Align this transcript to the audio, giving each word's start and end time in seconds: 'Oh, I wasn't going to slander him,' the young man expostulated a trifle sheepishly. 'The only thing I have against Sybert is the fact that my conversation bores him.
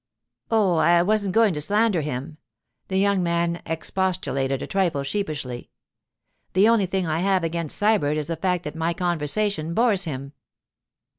'Oh, 0.49 0.77
I 0.77 1.03
wasn't 1.03 1.35
going 1.35 1.53
to 1.53 1.61
slander 1.61 2.01
him,' 2.01 2.39
the 2.87 2.97
young 2.97 3.21
man 3.21 3.61
expostulated 3.67 4.63
a 4.63 4.65
trifle 4.65 5.03
sheepishly. 5.03 5.69
'The 6.53 6.67
only 6.69 6.87
thing 6.87 7.05
I 7.05 7.19
have 7.19 7.43
against 7.43 7.77
Sybert 7.77 8.17
is 8.17 8.25
the 8.25 8.35
fact 8.35 8.63
that 8.63 8.75
my 8.75 8.95
conversation 8.95 9.75
bores 9.75 10.05
him. 10.05 10.33